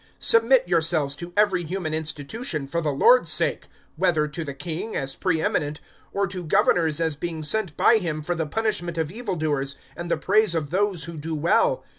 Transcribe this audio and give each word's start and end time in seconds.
(13)Submit 0.19 0.67
yourselves 0.67 1.15
to 1.15 1.31
every 1.37 1.63
human 1.63 1.93
institution, 1.93 2.65
for 2.65 2.81
the 2.81 2.89
Lord's 2.89 3.29
sake; 3.31 3.67
whether 3.97 4.27
to 4.27 4.43
the 4.43 4.55
king, 4.55 4.95
as 4.95 5.13
pre 5.15 5.39
eminent, 5.43 5.79
(14)or 6.15 6.27
to 6.31 6.43
governors 6.43 6.99
as 6.99 7.15
being 7.15 7.43
sent 7.43 7.77
by 7.77 7.97
him 7.99 8.23
for 8.23 8.33
the 8.33 8.47
punishment 8.47 8.97
of 8.97 9.11
evil 9.11 9.35
doers, 9.35 9.75
and 9.95 10.09
the 10.09 10.17
praise 10.17 10.55
of 10.55 10.71
those 10.71 11.03
who 11.03 11.17
do 11.17 11.35
well. 11.35 11.83